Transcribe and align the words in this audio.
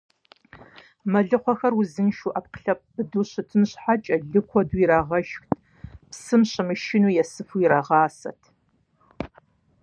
Мэлыхъуэхьэр 1.11 1.73
узыншэу, 1.79 2.33
Ӏэпкълъэпкъ 2.33 2.89
быдэу 2.93 3.25
щытын 3.31 3.63
щхьэкӀэ 3.69 4.15
лы 4.31 4.39
куэду 4.49 4.79
ирагъэшхырт, 4.83 5.51
псым 6.09 6.41
щымышынэу, 6.51 7.15
ерсыфу 7.21 7.59
ирагъасэрт. 7.65 8.41